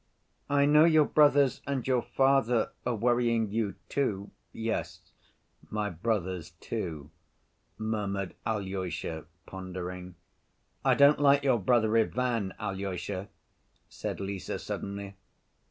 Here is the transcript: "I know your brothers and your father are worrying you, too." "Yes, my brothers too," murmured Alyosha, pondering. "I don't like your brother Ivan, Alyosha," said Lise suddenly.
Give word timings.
"I 0.49 0.65
know 0.65 0.83
your 0.83 1.05
brothers 1.05 1.61
and 1.67 1.85
your 1.87 2.01
father 2.01 2.71
are 2.87 2.95
worrying 2.95 3.51
you, 3.51 3.75
too." 3.87 4.31
"Yes, 4.51 5.11
my 5.69 5.91
brothers 5.91 6.53
too," 6.59 7.11
murmured 7.77 8.33
Alyosha, 8.43 9.25
pondering. 9.45 10.15
"I 10.83 10.95
don't 10.95 11.19
like 11.19 11.43
your 11.43 11.59
brother 11.59 11.95
Ivan, 11.95 12.51
Alyosha," 12.59 13.29
said 13.89 14.19
Lise 14.19 14.63
suddenly. 14.63 15.17